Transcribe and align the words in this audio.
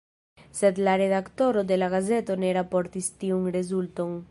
Sed 0.59 0.79
la 0.87 0.95
redaktoro 1.01 1.63
de 1.73 1.77
la 1.81 1.91
gazeto 1.95 2.39
ne 2.45 2.51
raportis 2.59 3.13
tiun 3.25 3.49
rezulton. 3.61 4.19